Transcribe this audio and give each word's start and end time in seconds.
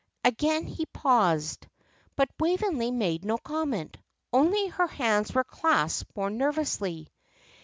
Again 0.23 0.65
he 0.65 0.87
paused, 0.87 1.67
but 2.15 2.27
Waveney 2.39 2.89
made 2.89 3.23
no 3.23 3.37
comment, 3.37 3.97
only 4.33 4.65
her 4.65 4.87
hands 4.87 5.31
were 5.35 5.43
clasped 5.43 6.09
more 6.17 6.31
nervously. 6.31 7.07